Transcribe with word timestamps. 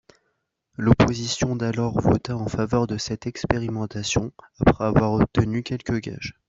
L’opposition 0.77 1.55
d’alors 1.55 2.01
vota 2.01 2.35
en 2.35 2.47
faveur 2.47 2.87
de 2.87 2.97
cette 2.97 3.27
expérimentation 3.27 4.31
après 4.59 4.83
avoir 4.85 5.11
obtenu 5.13 5.61
quelques 5.61 5.99
gages. 5.99 6.39